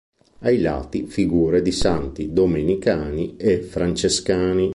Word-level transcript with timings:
Ai 0.39 0.57
lati 0.61 1.05
figure 1.05 1.61
di 1.61 1.69
santi 1.71 2.33
domenicani 2.33 3.35
e 3.37 3.61
francescani. 3.61 4.69